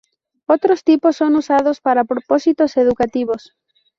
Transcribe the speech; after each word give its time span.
Otros 0.47 0.83
tipos 0.83 1.17
son 1.17 1.35
usados 1.35 1.79
para 1.79 2.05
propósitos 2.05 2.75
educativos. 2.75 3.55